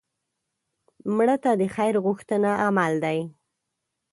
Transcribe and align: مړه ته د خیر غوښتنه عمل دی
مړه 1.15 1.35
ته 1.43 1.51
د 1.59 1.63
خیر 1.75 1.95
غوښتنه 2.05 2.49
عمل 2.65 2.93
دی 3.05 3.19